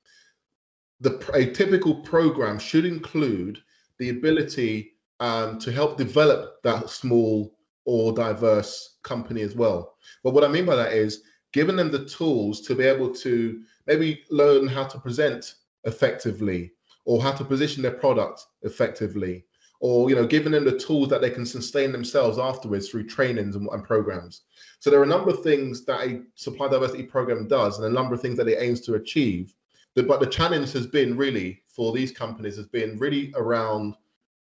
The 1.01 1.19
a 1.35 1.47
typical 1.47 1.97
program 2.03 2.59
should 2.59 2.85
include 2.85 3.61
the 3.99 4.11
ability 4.11 4.93
um, 5.21 5.59
to 5.61 5.73
help 5.73 5.97
develop 5.97 6.63
that 6.63 6.91
small 6.91 7.57
or 7.85 8.13
diverse 8.13 8.99
company 9.03 9.41
as 9.43 9.55
well. 9.55 9.97
But 10.23 10.35
what 10.35 10.45
I 10.45 10.49
mean 10.49 10.67
by 10.67 10.77
that 10.77 10.93
is 10.93 11.23
giving 11.53 11.77
them 11.77 11.91
the 11.91 12.05
tools 12.05 12.61
to 12.63 12.75
be 12.75 12.85
able 12.85 13.15
to 13.15 13.63
maybe 13.89 14.23
learn 14.31 14.69
how 14.69 14.85
to 14.85 15.01
present 15.01 15.55
effectively 15.85 16.71
or 17.07 17.21
how 17.21 17.33
to 17.33 17.45
position 17.45 17.83
their 17.83 17.93
product 17.93 18.45
effectively 18.63 19.45
or 19.81 20.11
you 20.11 20.17
know 20.17 20.27
giving 20.27 20.53
them 20.53 20.65
the 20.65 20.79
tools 20.79 21.09
that 21.09 21.21
they 21.21 21.31
can 21.31 21.47
sustain 21.47 21.91
themselves 21.91 22.39
afterwards 22.39 22.89
through 22.89 23.07
trainings 23.07 23.57
and, 23.57 23.69
and, 23.69 23.85
programs. 23.85 24.43
So 24.81 24.91
there 24.91 25.01
are 25.01 25.05
a 25.05 25.15
number 25.15 25.31
of 25.31 25.43
things 25.43 25.85
that 25.87 26.07
a 26.07 26.23
supply 26.35 26.69
diversity 26.69 27.05
program 27.05 27.49
does 27.49 27.79
and 27.79 27.87
a 27.87 27.95
number 27.95 28.15
of 28.15 28.21
things 28.21 28.37
that 28.39 28.49
it 28.49 28.59
aims 28.61 28.81
to 28.83 28.95
achieve. 28.95 29.55
But 29.95 30.21
the 30.21 30.27
challenge 30.27 30.73
has 30.73 30.87
been 30.87 31.17
really 31.17 31.63
for 31.67 31.93
these 31.93 32.13
companies 32.13 32.57
has 32.57 32.69
been 32.69 32.99
really 32.99 33.33
around 33.37 33.95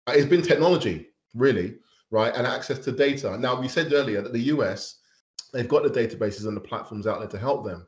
uh, 0.08 0.14
it's 0.16 0.30
been 0.30 0.42
technology 0.42 1.08
really 1.34 1.78
right 2.12 2.34
and 2.36 2.46
access 2.46 2.80
to 2.80 2.92
data. 2.92 3.38
Now 3.38 3.60
we 3.60 3.68
said 3.68 3.94
earlier 3.94 4.22
that 4.22 4.34
the 4.34 4.42
us 4.42 5.00
they've 5.54 5.68
got 5.68 5.84
the 5.84 5.90
databases 5.90 6.48
and 6.48 6.58
the 6.58 6.62
platforms 6.62 7.08
out 7.08 7.20
there 7.20 7.30
to 7.30 7.40
help 7.40 7.66
them 7.66 7.88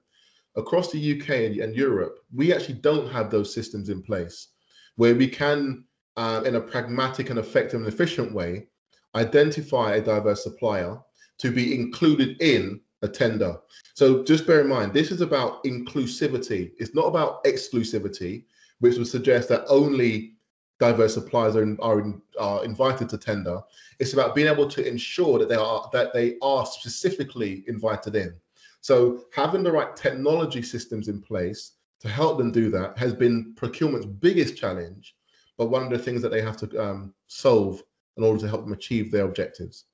across 0.56 0.92
the 0.92 1.20
uk 1.20 1.30
and, 1.30 1.58
and 1.58 1.76
europe 1.76 2.20
we 2.34 2.54
actually 2.54 2.76
don't 2.76 3.12
have 3.12 3.30
those 3.30 3.54
systems 3.54 3.90
in 3.90 4.02
place 4.02 4.50
where 4.96 5.16
we 5.16 5.28
can 5.28 5.84
uh, 6.20 6.44
in 6.46 6.56
a 6.56 6.62
pragmatic 6.62 7.30
and 7.30 7.40
effective 7.40 7.80
and 7.80 7.88
efficient 7.88 8.34
way, 8.34 8.68
identify 9.16 9.96
a 9.96 10.02
diverse 10.02 10.44
supplier, 10.44 11.00
to 11.38 11.50
be 11.50 11.74
included 11.74 12.36
in 12.42 12.82
a 13.04 13.08
tender. 13.08 13.58
So 13.94 14.22
just 14.26 14.46
bear 14.46 14.60
in 14.60 14.68
mind, 14.68 14.94
this 14.94 15.12
is 15.12 15.22
about 15.22 15.64
inclusivity. 15.64 16.74
It's 16.78 16.94
not 16.94 17.06
about 17.06 17.42
exclusivity, 17.46 18.44
which 18.80 18.98
would 18.98 19.08
suggest 19.08 19.48
that 19.48 19.64
only 19.70 20.34
diverse 20.78 21.14
suppliers 21.14 21.56
are, 21.56 21.78
are, 21.82 22.14
are 22.38 22.66
invited 22.66 23.08
to 23.10 23.18
tender. 23.18 23.62
It's 24.00 24.12
about 24.12 24.36
being 24.36 24.48
able 24.48 24.68
to 24.68 24.86
ensure 24.86 25.40
that 25.40 25.48
they 25.48 25.56
are 25.56 25.90
that 25.94 26.14
they 26.14 26.36
are 26.42 26.66
specifically 26.66 27.64
invited 27.68 28.18
in. 28.18 28.34
So 28.82 29.26
having 29.34 29.64
the 29.64 29.72
right 29.72 29.96
technology 29.96 30.62
systems 30.62 31.08
in 31.08 31.22
place 31.22 31.74
to 32.00 32.08
help 32.08 32.38
them 32.38 32.52
do 32.52 32.70
that 32.72 32.98
has 32.98 33.14
been 33.14 33.54
procurement's 33.56 34.06
biggest 34.06 34.58
challenge, 34.58 35.16
but 35.58 35.70
one 35.70 35.84
of 35.84 35.90
the 35.90 36.00
things 36.00 36.22
that 36.22 36.30
they 36.30 36.42
have 36.42 36.58
to 36.58 36.82
um, 36.82 37.14
solve 37.28 37.84
in 38.18 38.24
order 38.24 38.40
to 38.40 38.48
help 38.48 38.64
them 38.64 38.74
achieve 38.74 39.12
their 39.12 39.26
objectives. 39.26 39.86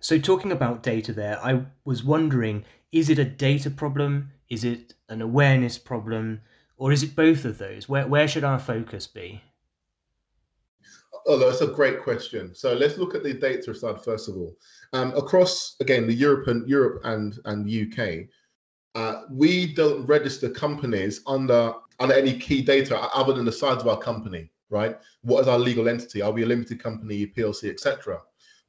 So, 0.00 0.18
talking 0.18 0.52
about 0.52 0.82
data 0.82 1.12
there, 1.12 1.38
I 1.44 1.64
was 1.84 2.02
wondering 2.02 2.64
is 2.90 3.08
it 3.08 3.18
a 3.18 3.24
data 3.24 3.70
problem? 3.70 4.32
Is 4.48 4.64
it 4.64 4.94
an 5.08 5.22
awareness 5.22 5.78
problem? 5.78 6.42
Or 6.76 6.92
is 6.92 7.02
it 7.02 7.16
both 7.16 7.44
of 7.44 7.56
those? 7.58 7.88
Where, 7.88 8.06
where 8.06 8.28
should 8.28 8.44
our 8.44 8.58
focus 8.58 9.06
be? 9.06 9.42
Oh, 11.26 11.38
that's 11.38 11.60
a 11.60 11.66
great 11.66 12.02
question. 12.02 12.54
So 12.54 12.74
let's 12.74 12.98
look 12.98 13.14
at 13.14 13.22
the 13.22 13.34
data 13.34 13.74
side 13.74 14.02
first 14.02 14.28
of 14.28 14.36
all. 14.36 14.56
Um, 14.92 15.16
across 15.16 15.76
again 15.80 16.06
the 16.06 16.14
Europe 16.14 16.48
and 16.48 16.68
Europe 16.68 17.02
and 17.04 17.38
and 17.44 17.68
UK, 17.68 18.28
uh, 18.94 19.22
we 19.30 19.72
don't 19.74 20.04
register 20.06 20.50
companies 20.50 21.20
under 21.26 21.74
under 22.00 22.14
any 22.14 22.38
key 22.38 22.62
data 22.62 22.98
other 23.14 23.32
than 23.32 23.44
the 23.44 23.52
size 23.52 23.80
of 23.80 23.88
our 23.88 23.98
company, 23.98 24.50
right? 24.70 24.98
What 25.22 25.40
is 25.42 25.48
our 25.48 25.58
legal 25.58 25.88
entity? 25.88 26.22
Are 26.22 26.32
we 26.32 26.42
a 26.42 26.46
limited 26.46 26.82
company, 26.82 27.26
PLC, 27.26 27.70
etc.? 27.70 28.20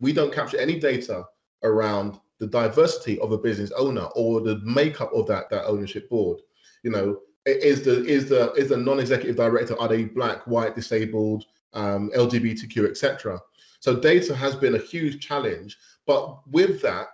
we 0.03 0.11
don't 0.11 0.33
capture 0.33 0.57
any 0.57 0.77
data 0.77 1.25
around 1.63 2.19
the 2.39 2.47
diversity 2.47 3.17
of 3.19 3.31
a 3.31 3.37
business 3.37 3.71
owner 3.77 4.07
or 4.15 4.41
the 4.41 4.59
makeup 4.65 5.11
of 5.13 5.25
that 5.27 5.49
that 5.49 5.65
ownership 5.65 6.09
board. 6.09 6.41
You 6.83 6.91
know, 6.91 7.19
is 7.45 7.83
the 7.83 8.03
is 8.05 8.27
the 8.27 8.51
is 8.53 8.69
the 8.69 8.77
non-executive 8.77 9.37
director 9.37 9.79
are 9.79 9.87
they 9.87 10.03
black, 10.03 10.45
white, 10.45 10.75
disabled, 10.75 11.45
um, 11.73 12.11
LGBTQ, 12.15 12.89
etc. 12.89 13.39
So 13.79 13.95
data 13.99 14.35
has 14.35 14.55
been 14.55 14.75
a 14.75 14.79
huge 14.79 15.25
challenge, 15.25 15.77
but 16.05 16.47
with 16.47 16.81
that, 16.81 17.07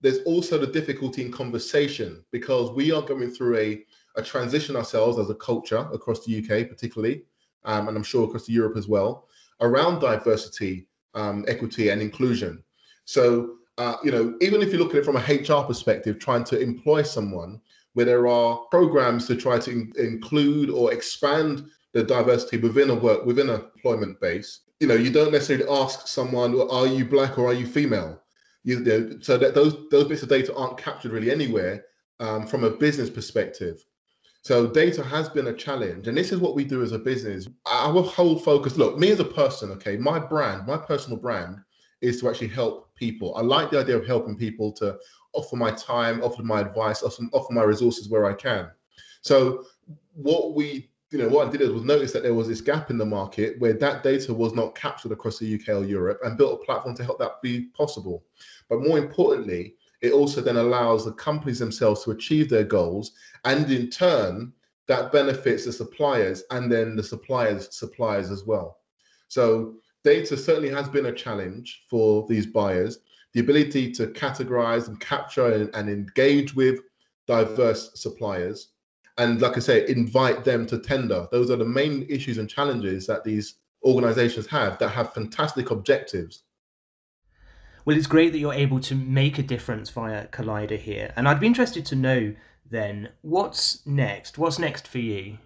there's 0.00 0.18
also 0.20 0.58
the 0.58 0.66
difficulty 0.66 1.22
in 1.22 1.32
conversation 1.32 2.24
because 2.30 2.70
we 2.70 2.92
are 2.92 3.02
going 3.02 3.30
through 3.30 3.58
a 3.58 3.84
a 4.16 4.22
transition 4.22 4.76
ourselves 4.76 5.18
as 5.18 5.30
a 5.30 5.34
culture 5.34 5.88
across 5.92 6.24
the 6.24 6.38
UK, 6.38 6.68
particularly, 6.68 7.24
um, 7.64 7.88
and 7.88 7.96
I'm 7.96 8.02
sure 8.02 8.24
across 8.24 8.48
Europe 8.48 8.76
as 8.76 8.88
well, 8.88 9.28
around 9.60 10.00
diversity 10.00 10.86
um, 11.14 11.44
equity 11.48 11.88
and 11.88 12.00
inclusion. 12.00 12.62
So, 13.04 13.56
uh, 13.78 13.96
you 14.04 14.12
know, 14.12 14.36
even 14.40 14.62
if 14.62 14.72
you 14.72 14.78
look 14.78 14.90
at 14.90 14.98
it 14.98 15.04
from 15.04 15.16
a 15.16 15.20
HR 15.20 15.64
perspective, 15.64 16.18
trying 16.18 16.44
to 16.44 16.60
employ 16.60 17.02
someone 17.02 17.60
where 17.94 18.06
there 18.06 18.26
are 18.26 18.58
programs 18.70 19.26
to 19.26 19.36
try 19.36 19.58
to 19.58 19.70
in- 19.70 19.92
include 19.96 20.70
or 20.70 20.92
expand 20.92 21.68
the 21.94 22.02
diversity 22.02 22.58
within 22.58 22.90
a 22.90 22.94
work 22.94 23.24
within 23.24 23.48
an 23.48 23.62
employment 23.74 24.20
base, 24.20 24.60
you 24.80 24.86
know, 24.86 24.94
you 24.94 25.10
don't 25.10 25.32
necessarily 25.32 25.66
ask 25.68 26.06
someone, 26.06 26.60
"Are 26.70 26.86
you 26.86 27.04
black 27.04 27.38
or 27.38 27.46
are 27.46 27.54
you 27.54 27.66
female?" 27.66 28.20
You, 28.64 28.80
know, 28.80 29.18
so 29.20 29.38
that 29.38 29.54
those 29.54 29.76
those 29.90 30.08
bits 30.08 30.22
of 30.22 30.28
data 30.28 30.54
aren't 30.54 30.76
captured 30.76 31.12
really 31.12 31.30
anywhere 31.30 31.84
um, 32.20 32.46
from 32.46 32.64
a 32.64 32.70
business 32.70 33.08
perspective. 33.08 33.84
So 34.42 34.66
data 34.66 35.02
has 35.02 35.28
been 35.30 35.46
a 35.46 35.54
challenge, 35.54 36.06
and 36.06 36.18
this 36.18 36.32
is 36.32 36.38
what 36.38 36.54
we 36.54 36.64
do 36.64 36.82
as 36.82 36.92
a 36.92 36.98
business. 36.98 37.48
Our 37.64 38.02
whole 38.02 38.38
focus, 38.38 38.76
look, 38.76 38.98
me 38.98 39.10
as 39.10 39.20
a 39.20 39.24
person, 39.24 39.70
okay, 39.70 39.96
my 39.96 40.18
brand, 40.18 40.66
my 40.66 40.76
personal 40.76 41.18
brand 41.18 41.60
is 42.02 42.20
to 42.20 42.28
actually 42.28 42.48
help 42.48 42.94
people. 42.94 43.34
I 43.36 43.40
like 43.40 43.70
the 43.70 43.80
idea 43.80 43.96
of 43.96 44.06
helping 44.06 44.36
people 44.36 44.70
to 44.72 44.98
offer 45.32 45.56
my 45.56 45.70
time, 45.70 46.22
offer 46.22 46.42
my 46.42 46.60
advice, 46.60 47.02
offer, 47.02 47.22
offer 47.32 47.54
my 47.54 47.62
resources 47.62 48.10
where 48.10 48.26
I 48.26 48.34
can. 48.34 48.68
So 49.22 49.64
what 50.12 50.54
we, 50.54 50.90
you 51.14 51.20
know, 51.20 51.28
what 51.28 51.46
I 51.46 51.50
did 51.52 51.70
was 51.70 51.84
notice 51.84 52.10
that 52.12 52.24
there 52.24 52.34
was 52.34 52.48
this 52.48 52.60
gap 52.60 52.90
in 52.90 52.98
the 52.98 53.06
market 53.06 53.60
where 53.60 53.72
that 53.74 54.02
data 54.02 54.34
was 54.34 54.52
not 54.52 54.74
captured 54.74 55.12
across 55.12 55.38
the 55.38 55.54
UK 55.54 55.68
or 55.68 55.84
Europe 55.84 56.18
and 56.24 56.36
built 56.36 56.60
a 56.60 56.64
platform 56.64 56.96
to 56.96 57.04
help 57.04 57.20
that 57.20 57.40
be 57.40 57.66
possible. 57.66 58.24
But 58.68 58.82
more 58.82 58.98
importantly, 58.98 59.76
it 60.00 60.12
also 60.12 60.40
then 60.40 60.56
allows 60.56 61.04
the 61.04 61.12
companies 61.12 61.60
themselves 61.60 62.02
to 62.02 62.10
achieve 62.10 62.50
their 62.50 62.64
goals. 62.64 63.12
And 63.44 63.70
in 63.70 63.90
turn, 63.90 64.52
that 64.88 65.12
benefits 65.12 65.66
the 65.66 65.72
suppliers 65.72 66.42
and 66.50 66.70
then 66.70 66.96
the 66.96 67.02
suppliers' 67.04 67.68
suppliers 67.70 68.32
as 68.32 68.42
well. 68.42 68.78
So 69.28 69.76
data 70.02 70.36
certainly 70.36 70.70
has 70.70 70.88
been 70.88 71.06
a 71.06 71.12
challenge 71.12 71.84
for 71.88 72.26
these 72.28 72.46
buyers. 72.46 72.98
The 73.34 73.40
ability 73.40 73.92
to 73.92 74.08
categorize 74.08 74.88
and 74.88 74.98
capture 74.98 75.46
and, 75.52 75.72
and 75.76 75.88
engage 75.88 76.56
with 76.56 76.80
diverse 77.28 77.92
suppliers. 77.94 78.70
And 79.16 79.40
like 79.40 79.56
I 79.56 79.60
say, 79.60 79.88
invite 79.88 80.44
them 80.44 80.66
to 80.66 80.78
tender. 80.78 81.28
Those 81.30 81.50
are 81.50 81.56
the 81.56 81.64
main 81.64 82.06
issues 82.08 82.38
and 82.38 82.50
challenges 82.50 83.06
that 83.06 83.24
these 83.24 83.56
organizations 83.84 84.46
have 84.48 84.78
that 84.78 84.88
have 84.88 85.12
fantastic 85.12 85.70
objectives 85.70 86.42
well, 87.84 87.96
it's 87.96 88.06
great 88.06 88.32
that 88.32 88.38
you're 88.38 88.54
able 88.54 88.80
to 88.80 88.94
make 88.94 89.38
a 89.38 89.42
difference 89.42 89.90
via 89.90 90.26
Kolleqtiv 90.28 90.78
here. 90.78 91.12
And 91.16 91.28
I'd 91.28 91.40
be 91.40 91.46
interested 91.46 91.84
to 91.86 91.96
know 91.96 92.34
then 92.70 93.10
what's 93.20 93.84
next? 93.86 94.38
What's 94.38 94.58
next 94.58 94.88
for 94.88 94.98
you? 94.98 95.36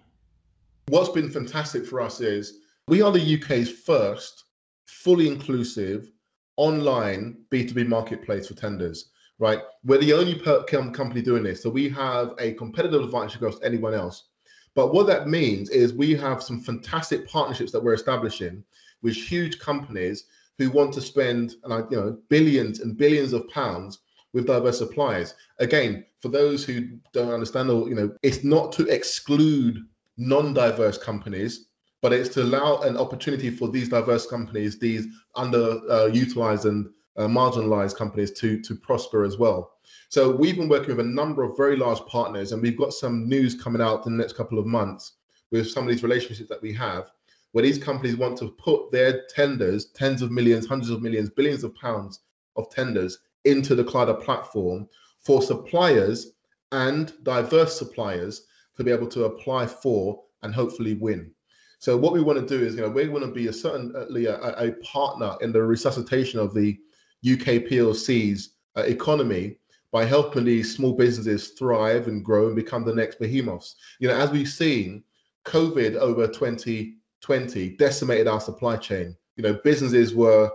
What's 0.87 1.09
been 1.09 1.29
fantastic 1.29 1.85
for 1.85 1.99
us 1.99 2.21
is 2.21 2.59
we 2.87 3.01
are 3.01 3.11
the 3.11 3.35
UK's 3.35 3.69
first 3.69 4.45
fully 4.87 5.27
inclusive 5.27 6.11
online 6.55 7.39
B2B 7.51 7.87
marketplace 7.87 8.47
for 8.47 8.53
tenders, 8.53 9.09
right? 9.39 9.61
We're 9.83 9.99
the 9.99 10.13
only 10.13 10.35
per- 10.35 10.63
company 10.63 11.21
doing 11.21 11.43
this. 11.43 11.63
So 11.63 11.69
we 11.69 11.89
have 11.89 12.33
a 12.37 12.53
competitive 12.53 13.01
advantage 13.03 13.37
against 13.37 13.63
anyone 13.63 13.93
else. 13.93 14.25
But 14.75 14.93
what 14.93 15.07
that 15.07 15.27
means 15.27 15.69
is 15.69 15.93
we 15.93 16.13
have 16.15 16.43
some 16.43 16.59
fantastic 16.59 17.27
partnerships 17.27 17.71
that 17.71 17.83
we're 17.83 17.93
establishing 17.93 18.63
with 19.01 19.15
huge 19.15 19.59
companies 19.59 20.25
who 20.57 20.69
want 20.69 20.93
to 20.93 21.01
spend 21.01 21.55
you 21.63 21.85
know 21.91 22.17
billions 22.27 22.81
and 22.81 22.97
billions 22.97 23.33
of 23.33 23.47
pounds 23.49 23.99
with 24.33 24.45
diverse 24.45 24.77
suppliers. 24.77 25.33
Again, 25.59 26.05
for 26.19 26.27
those 26.29 26.63
who 26.63 26.99
don't 27.13 27.33
understand, 27.33 27.71
or 27.71 27.89
you 27.89 27.95
know, 27.95 28.13
it's 28.21 28.43
not 28.43 28.71
to 28.73 28.85
exclude 28.87 29.79
non-diverse 30.17 30.97
companies, 30.97 31.67
but 32.01 32.13
it's 32.13 32.29
to 32.29 32.43
allow 32.43 32.79
an 32.81 32.97
opportunity 32.97 33.49
for 33.49 33.69
these 33.69 33.89
diverse 33.89 34.27
companies, 34.27 34.77
these 34.77 35.07
underutilized 35.35 36.65
uh, 36.65 36.69
and 36.69 36.89
uh, 37.17 37.27
marginalized 37.27 37.95
companies, 37.95 38.31
to 38.31 38.61
to 38.61 38.75
prosper 38.75 39.23
as 39.23 39.37
well. 39.37 39.71
So 40.09 40.35
we've 40.35 40.55
been 40.57 40.69
working 40.69 40.95
with 40.95 41.05
a 41.05 41.09
number 41.09 41.43
of 41.43 41.57
very 41.57 41.75
large 41.75 41.99
partners, 42.05 42.51
and 42.51 42.61
we've 42.61 42.77
got 42.77 42.93
some 42.93 43.27
news 43.27 43.61
coming 43.61 43.81
out 43.81 44.05
in 44.05 44.17
the 44.17 44.21
next 44.21 44.35
couple 44.35 44.59
of 44.59 44.65
months 44.65 45.13
with 45.51 45.69
some 45.69 45.83
of 45.83 45.89
these 45.89 46.03
relationships 46.03 46.49
that 46.49 46.61
we 46.61 46.73
have 46.73 47.11
where 47.51 47.63
these 47.63 47.83
companies 47.83 48.15
want 48.15 48.37
to 48.37 48.49
put 48.51 48.91
their 48.91 49.23
tenders, 49.27 49.87
tens 49.87 50.21
of 50.21 50.31
millions, 50.31 50.67
hundreds 50.67 50.91
of 50.91 51.01
millions, 51.01 51.29
billions 51.29 51.63
of 51.63 51.73
pounds 51.75 52.21
of 52.55 52.69
tenders 52.69 53.19
into 53.45 53.75
the 53.75 53.83
Kolleqtiv 53.83 54.23
platform 54.23 54.87
for 55.19 55.41
suppliers 55.41 56.33
and 56.71 57.13
diverse 57.23 57.77
suppliers 57.77 58.45
to 58.77 58.83
be 58.83 58.91
able 58.91 59.07
to 59.07 59.25
apply 59.25 59.65
for 59.65 60.23
and 60.43 60.53
hopefully 60.53 60.93
win. 60.93 61.31
So 61.79 61.97
what 61.97 62.13
we 62.13 62.21
want 62.21 62.39
to 62.39 62.57
do 62.57 62.63
is, 62.63 62.75
you 62.75 62.81
know, 62.81 62.89
we 62.89 63.07
want 63.07 63.25
to 63.25 63.31
be 63.31 63.47
a 63.47 63.53
certainly 63.53 64.25
a, 64.25 64.37
a 64.37 64.73
partner 64.83 65.35
in 65.41 65.51
the 65.51 65.63
resuscitation 65.63 66.39
of 66.39 66.53
the 66.53 66.77
UK 67.25 67.63
PLC's 67.67 68.55
uh, 68.77 68.81
economy 68.81 69.57
by 69.91 70.05
helping 70.05 70.45
these 70.45 70.75
small 70.75 70.93
businesses 70.93 71.49
thrive 71.49 72.07
and 72.07 72.23
grow 72.23 72.47
and 72.47 72.55
become 72.55 72.85
the 72.85 72.93
next 72.93 73.19
behemoths. 73.19 73.75
You 73.99 74.07
know, 74.07 74.15
as 74.15 74.29
we've 74.29 74.47
seen, 74.47 75.03
COVID 75.45 75.95
over 75.95 76.27
20 76.27 76.95
20 77.21 77.69
decimated 77.77 78.27
our 78.27 78.39
supply 78.39 78.77
chain. 78.77 79.15
You 79.35 79.43
know, 79.43 79.53
businesses 79.63 80.13
were 80.13 80.51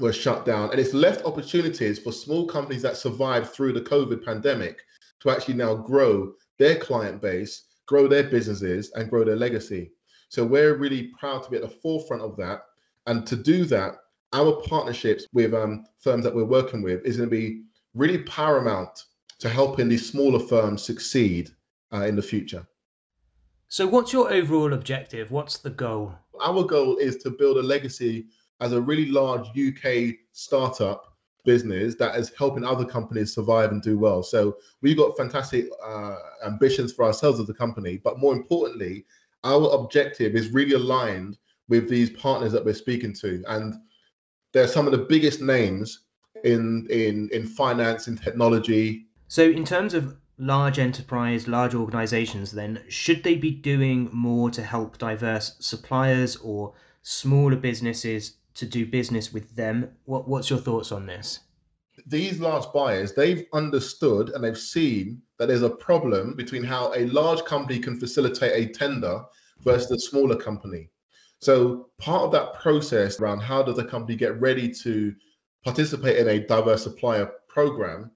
were 0.00 0.12
shut 0.12 0.44
down, 0.44 0.70
and 0.70 0.78
it's 0.78 0.94
left 0.94 1.24
opportunities 1.24 1.98
for 1.98 2.12
small 2.12 2.46
companies 2.46 2.82
that 2.82 2.96
survived 2.96 3.50
through 3.50 3.72
the 3.72 3.80
COVID 3.80 4.24
pandemic 4.24 4.80
to 5.20 5.30
actually 5.30 5.54
now 5.54 5.74
grow 5.74 6.32
their 6.58 6.76
client 6.76 7.20
base, 7.20 7.64
grow 7.86 8.06
their 8.06 8.24
businesses, 8.24 8.92
and 8.94 9.10
grow 9.10 9.24
their 9.24 9.36
legacy. 9.36 9.90
So 10.28 10.44
we're 10.44 10.76
really 10.76 11.08
proud 11.18 11.42
to 11.42 11.50
be 11.50 11.56
at 11.56 11.62
the 11.62 11.68
forefront 11.68 12.22
of 12.22 12.36
that. 12.36 12.62
And 13.06 13.26
to 13.26 13.36
do 13.36 13.64
that, 13.66 13.94
our 14.32 14.60
partnerships 14.62 15.26
with 15.32 15.54
um, 15.54 15.84
firms 15.98 16.24
that 16.24 16.34
we're 16.34 16.44
working 16.44 16.82
with 16.82 17.04
is 17.04 17.16
going 17.16 17.28
to 17.28 17.36
be 17.36 17.62
really 17.94 18.22
paramount 18.24 19.04
to 19.38 19.48
helping 19.48 19.88
these 19.88 20.08
smaller 20.08 20.38
firms 20.38 20.82
succeed 20.82 21.50
uh, 21.92 22.04
in 22.04 22.16
the 22.16 22.22
future. 22.22 22.66
So, 23.68 23.86
what's 23.86 24.12
your 24.12 24.32
overall 24.32 24.72
objective? 24.72 25.30
What's 25.30 25.58
the 25.58 25.70
goal? 25.70 26.14
Our 26.40 26.64
goal 26.64 26.96
is 26.96 27.16
to 27.18 27.30
build 27.30 27.58
a 27.58 27.62
legacy 27.62 28.26
as 28.60 28.72
a 28.72 28.80
really 28.80 29.06
large 29.06 29.46
UK 29.56 30.16
startup 30.32 31.04
business 31.44 31.94
that 31.96 32.16
is 32.16 32.32
helping 32.36 32.64
other 32.64 32.84
companies 32.84 33.34
survive 33.34 33.70
and 33.70 33.82
do 33.82 33.98
well. 33.98 34.22
So, 34.22 34.56
we've 34.80 34.96
got 34.96 35.16
fantastic 35.16 35.68
uh, 35.84 36.16
ambitions 36.44 36.92
for 36.92 37.04
ourselves 37.04 37.40
as 37.40 37.48
a 37.48 37.54
company, 37.54 37.98
but 38.02 38.18
more 38.18 38.32
importantly, 38.32 39.04
our 39.44 39.70
objective 39.74 40.34
is 40.34 40.50
really 40.50 40.72
aligned 40.72 41.38
with 41.68 41.88
these 41.88 42.10
partners 42.10 42.52
that 42.52 42.64
we're 42.64 42.74
speaking 42.74 43.12
to. 43.12 43.42
And 43.48 43.74
they're 44.52 44.68
some 44.68 44.86
of 44.86 44.92
the 44.92 44.98
biggest 44.98 45.40
names 45.40 46.04
in 46.44 46.86
in 46.90 47.28
in 47.32 47.46
finance, 47.46 48.08
in 48.08 48.16
technology. 48.16 49.06
So, 49.28 49.42
in 49.42 49.64
terms 49.64 49.94
of 49.94 50.16
large 50.38 50.78
enterprise, 50.78 51.48
large 51.48 51.74
organizations, 51.74 52.52
then 52.52 52.82
should 52.88 53.22
they 53.22 53.34
be 53.34 53.50
doing 53.50 54.08
more 54.12 54.50
to 54.50 54.62
help 54.62 54.98
diverse 54.98 55.56
suppliers 55.58 56.36
or 56.36 56.72
smaller 57.02 57.56
businesses 57.56 58.36
to 58.54 58.66
do 58.66 58.86
business 58.86 59.32
with 59.32 59.54
them? 59.56 59.90
What, 60.04 60.28
what's 60.28 60.50
your 60.50 60.58
thoughts 60.58 60.92
on 60.92 61.06
this? 61.06 61.40
These 62.06 62.40
large 62.40 62.72
buyers, 62.72 63.12
they've 63.12 63.44
understood 63.52 64.30
and 64.30 64.42
they've 64.42 64.56
seen 64.56 65.20
that 65.38 65.46
there's 65.46 65.62
a 65.62 65.70
problem 65.70 66.34
between 66.34 66.62
how 66.62 66.92
a 66.94 67.06
large 67.06 67.44
company 67.44 67.80
can 67.80 67.98
facilitate 67.98 68.52
a 68.54 68.72
tender 68.72 69.22
versus 69.62 69.90
a 69.90 69.98
smaller 69.98 70.36
company. 70.36 70.90
So 71.40 71.88
part 71.98 72.22
of 72.22 72.32
that 72.32 72.54
process 72.54 73.20
around 73.20 73.40
how 73.40 73.62
does 73.62 73.78
a 73.78 73.84
company 73.84 74.16
get 74.16 74.40
ready 74.40 74.68
to 74.82 75.14
participate 75.64 76.16
in 76.18 76.28
a 76.28 76.46
diverse 76.46 76.82
supplier 76.82 77.30
program, 77.48 78.10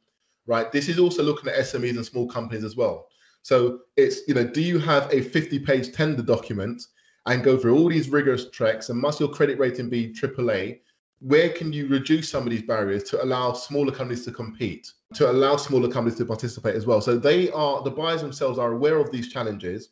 right? 0.47 0.71
This 0.73 0.89
is 0.89 0.99
also 0.99 1.23
looking 1.23 1.51
at 1.51 1.59
SMEs 1.59 1.97
and 1.97 2.07
small 2.07 2.29
companies 2.29 2.65
as 2.65 2.77
well. 2.77 3.09
So 3.43 3.81
it's, 3.97 4.27
you 4.29 4.35
know, 4.35 4.45
do 4.45 4.61
you 4.61 4.79
have 4.79 5.13
a 5.13 5.21
50 5.21 5.59
page 5.61 5.93
tender 5.93 6.23
document 6.23 6.83
and 7.27 7.45
go 7.45 7.57
through 7.57 7.77
all 7.77 7.89
these 7.89 8.09
rigorous 8.09 8.51
tracks 8.51 8.89
and 8.89 8.99
must 9.01 9.21
your 9.21 9.29
credit 9.29 9.59
rating 9.59 9.89
be 9.89 10.13
AAA? 10.13 10.81
Where 11.21 11.51
can 11.51 11.73
you 11.73 11.87
reduce 11.87 12.29
some 12.29 12.45
of 12.45 12.51
these 12.51 12.63
barriers 12.63 13.05
to 13.05 13.23
allow 13.23 13.53
smaller 13.53 13.93
companies 13.93 14.25
to 14.25 14.33
compete, 14.33 14.93
to 15.15 15.31
allow 15.31 15.57
smaller 15.57 15.89
companies 15.89 16.19
to 16.19 16.25
participate 16.25 16.75
as 16.75 16.87
well? 16.87 17.01
So 17.01 17.17
they 17.17 17.51
are, 17.53 17.83
the 17.83 17.91
buyers 17.91 18.23
themselves 18.23 18.59
are 18.59 18.73
aware 18.73 18.99
of 18.99 19.13
these 19.13 19.33
challenges 19.33 19.91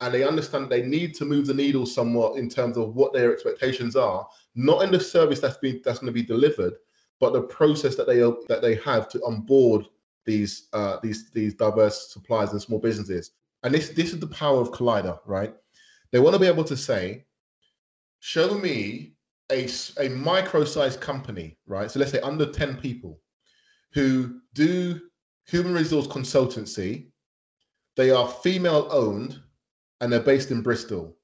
and 0.00 0.12
they 0.12 0.24
understand 0.24 0.68
they 0.68 0.82
need 0.82 1.14
to 1.14 1.24
move 1.24 1.46
the 1.46 1.54
needle 1.54 1.86
somewhat 1.86 2.38
in 2.38 2.48
terms 2.48 2.76
of 2.76 2.94
what 2.94 3.12
their 3.12 3.32
expectations 3.32 3.96
are, 3.96 4.26
not 4.54 4.82
in 4.82 4.90
the 4.90 5.00
service 5.00 5.40
that's 5.40 5.56
been 5.58 5.80
that's 5.84 6.00
going 6.00 6.12
to 6.12 6.12
be 6.12 6.22
delivered, 6.22 6.74
but 7.20 7.32
the 7.32 7.42
process 7.42 7.96
that 7.96 8.06
they 8.06 8.18
that 8.48 8.62
they 8.62 8.74
have 8.76 9.08
to 9.08 9.22
onboard 9.24 9.86
these 10.24 10.68
uh, 10.72 10.98
these 11.02 11.30
these 11.30 11.54
diverse 11.54 12.12
suppliers 12.12 12.52
and 12.52 12.60
small 12.60 12.78
businesses. 12.78 13.32
And 13.62 13.74
this 13.74 13.90
this 13.90 14.12
is 14.12 14.20
the 14.20 14.26
power 14.28 14.60
of 14.60 14.70
Kolleqtiv, 14.70 15.20
right? 15.24 15.54
They 16.12 16.20
want 16.20 16.34
to 16.34 16.40
be 16.40 16.46
able 16.46 16.64
to 16.64 16.76
say, 16.76 17.24
show 18.20 18.58
me 18.58 19.14
a 19.50 19.68
a 19.98 20.08
micro-sized 20.10 21.00
company, 21.00 21.56
right? 21.66 21.90
So 21.90 21.98
let's 21.98 22.12
say 22.12 22.20
under 22.20 22.52
ten 22.52 22.76
people, 22.76 23.20
who 23.92 24.40
do 24.52 25.00
human 25.46 25.72
resource 25.72 26.06
consultancy. 26.06 27.06
They 27.96 28.10
are 28.10 28.28
female 28.28 28.88
owned 28.90 29.40
and 30.00 30.12
they're 30.12 30.20
based 30.20 30.50
in 30.50 30.62
Bristol. 30.62 31.16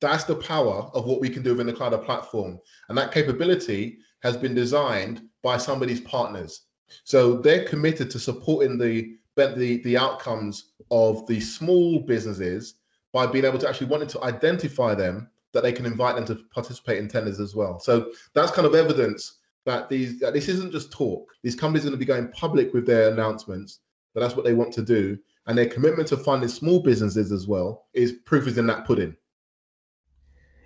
That's 0.00 0.24
the 0.24 0.36
power 0.36 0.90
of 0.94 1.06
what 1.06 1.20
we 1.20 1.28
can 1.28 1.42
do 1.42 1.50
within 1.50 1.66
the 1.66 1.72
Kolleqtiv 1.72 2.04
platform. 2.04 2.58
And 2.88 2.98
that 2.98 3.12
capability 3.12 3.98
has 4.22 4.36
been 4.36 4.54
designed 4.54 5.22
by 5.42 5.56
somebody's 5.56 6.00
partners. 6.00 6.66
So 7.04 7.38
they're 7.38 7.64
committed 7.64 8.10
to 8.10 8.18
supporting 8.18 8.78
the, 8.78 9.16
the, 9.36 9.82
the 9.82 9.96
outcomes 9.96 10.72
of 10.90 11.26
the 11.26 11.40
small 11.40 12.00
businesses 12.00 12.74
by 13.12 13.26
being 13.26 13.44
able 13.44 13.58
to 13.58 13.68
actually 13.68 13.86
wanting 13.88 14.08
to 14.08 14.22
identify 14.22 14.94
them 14.94 15.28
that 15.52 15.62
they 15.62 15.72
can 15.72 15.86
invite 15.86 16.16
them 16.16 16.24
to 16.26 16.44
participate 16.52 16.98
in 16.98 17.08
tenders 17.08 17.38
as 17.38 17.54
well. 17.54 17.78
So 17.78 18.12
that's 18.34 18.52
kind 18.52 18.66
of 18.66 18.74
evidence 18.74 19.38
that 19.64 19.88
these 19.88 20.18
that 20.20 20.32
this 20.32 20.48
isn't 20.48 20.72
just 20.72 20.90
talk. 20.90 21.30
These 21.42 21.54
companies 21.54 21.84
are 21.84 21.90
going 21.90 21.98
to 22.00 22.04
be 22.04 22.06
going 22.06 22.32
public 22.32 22.72
with 22.72 22.86
their 22.86 23.10
announcements 23.10 23.80
that 24.14 24.20
that's 24.20 24.36
what 24.36 24.44
they 24.44 24.54
want 24.54 24.72
to 24.74 24.82
do, 24.82 25.18
and 25.46 25.56
their 25.56 25.68
commitment 25.68 26.08
to 26.08 26.16
funding 26.16 26.48
small 26.48 26.82
businesses 26.82 27.32
as 27.32 27.46
well 27.46 27.86
is 27.94 28.12
proof 28.24 28.46
is 28.46 28.58
in 28.58 28.66
that 28.68 28.86
pudding. 28.86 29.16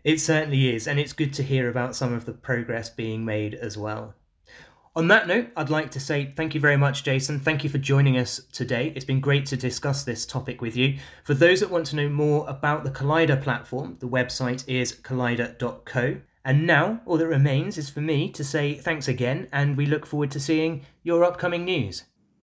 It 0.05 0.21
certainly 0.21 0.75
is, 0.75 0.87
and 0.87 1.01
it's 1.01 1.13
good 1.13 1.33
to 1.35 1.43
hear 1.43 1.69
about 1.69 1.97
some 1.97 2.13
of 2.13 2.27
the 2.27 2.33
progress 2.33 2.89
being 2.89 3.25
made 3.25 3.55
as 3.55 3.77
well. 3.77 4.15
On 4.95 5.09
that 5.09 5.29
note, 5.29 5.49
I'd 5.57 5.69
like 5.69 5.91
to 5.91 6.01
say 6.01 6.33
thank 6.37 6.55
you 6.55 6.61
very 6.61 6.77
much, 6.77 7.05
Jason. 7.05 7.39
Thank 7.39 7.65
you 7.65 7.69
for 7.69 7.77
joining 7.77 8.17
us 8.17 8.41
today. 8.53 8.93
It's 8.97 9.05
been 9.05 9.21
great 9.21 9.45
to 9.47 9.57
discuss 9.57 10.05
this 10.05 10.25
topic 10.25 10.63
with 10.63 10.75
you. 10.75 10.97
For 11.25 11.35
those 11.35 11.61
that 11.61 11.71
want 11.71 11.87
to 11.89 11.97
know 11.97 12.09
more 12.09 12.49
about 12.49 12.83
the 12.83 12.91
Kolleqtiv 12.91 13.43
platform, 13.43 13.97
the 14.01 14.09
website 14.09 14.67
is 14.67 14.93
kolleqtiv.co. 14.93 16.17
And 16.47 16.67
now, 16.67 17.01
all 17.05 17.19
that 17.19 17.27
remains 17.27 17.77
is 17.77 17.91
for 17.91 18.01
me 18.01 18.31
to 18.31 18.45
say 18.45 18.75
thanks 18.75 19.09
again, 19.09 19.49
and 19.53 19.77
we 19.77 19.85
look 19.85 20.07
forward 20.07 20.31
to 20.31 20.41
seeing 20.41 20.87
your 21.03 21.25
upcoming 21.25 21.65
news. 21.65 22.05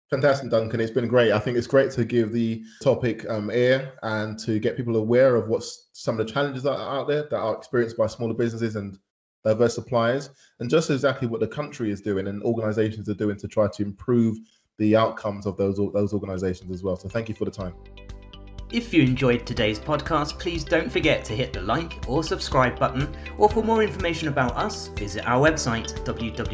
Fantastic, 0.09 0.49
Duncan. 0.49 0.79
It's 0.79 0.91
been 0.91 1.07
great. 1.07 1.31
I 1.31 1.39
think 1.39 1.55
it's 1.55 1.67
great 1.67 1.91
to 1.91 2.03
give 2.03 2.31
the 2.31 2.63
topic 2.81 3.29
um, 3.29 3.51
air 3.51 3.93
and 4.01 4.39
to 4.39 4.57
get 4.59 4.75
people 4.75 4.95
aware 4.95 5.35
of 5.35 5.47
what 5.47 5.63
some 5.93 6.19
of 6.19 6.25
the 6.25 6.33
challenges 6.33 6.63
that 6.63 6.73
are 6.73 6.99
out 6.99 7.07
there 7.07 7.27
that 7.29 7.37
are 7.37 7.55
experienced 7.55 7.95
by 7.95 8.07
smaller 8.07 8.33
businesses 8.33 8.75
and 8.75 8.97
diverse 9.45 9.75
suppliers, 9.75 10.31
and 10.59 10.69
just 10.69 10.89
exactly 10.89 11.27
what 11.27 11.41
the 11.41 11.47
country 11.47 11.91
is 11.91 12.01
doing 12.01 12.27
and 12.27 12.41
organizations 12.43 13.07
are 13.07 13.13
doing 13.13 13.37
to 13.37 13.47
try 13.47 13.67
to 13.67 13.83
improve 13.83 14.37
the 14.79 14.95
outcomes 14.95 15.45
of 15.45 15.55
those 15.57 15.77
those 15.93 16.11
organizations 16.13 16.71
as 16.71 16.81
well. 16.81 16.95
So 16.95 17.07
thank 17.07 17.29
you 17.29 17.35
for 17.35 17.45
the 17.45 17.51
time. 17.51 17.75
If 18.71 18.91
you 18.93 19.03
enjoyed 19.03 19.45
today's 19.45 19.79
podcast, 19.79 20.39
please 20.39 20.63
don't 20.63 20.91
forget 20.91 21.23
to 21.25 21.35
hit 21.35 21.53
the 21.53 21.61
like 21.61 22.03
or 22.07 22.23
subscribe 22.23 22.79
button, 22.79 23.15
or 23.37 23.47
for 23.49 23.63
more 23.63 23.83
information 23.83 24.27
about 24.27 24.55
us, 24.55 24.87
visit 24.89 25.27
our 25.27 25.39
website 25.39 25.87
www.hicx.com. 26.03 26.49